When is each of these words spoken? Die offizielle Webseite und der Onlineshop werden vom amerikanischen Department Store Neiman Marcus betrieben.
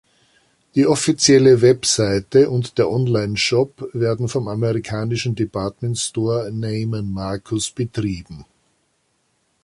Die 0.73 0.87
offizielle 0.87 1.61
Webseite 1.61 2.49
und 2.49 2.79
der 2.79 2.89
Onlineshop 2.89 3.87
werden 3.93 4.29
vom 4.29 4.47
amerikanischen 4.47 5.35
Department 5.35 5.95
Store 5.99 6.49
Neiman 6.51 7.11
Marcus 7.11 7.69
betrieben. 7.69 8.43